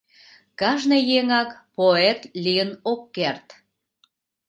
Кажне 0.59 0.97
еҥак 1.17 1.49
поэт 1.77 2.19
лийын 2.43 2.71
ок 2.91 3.01
керт. 3.15 3.47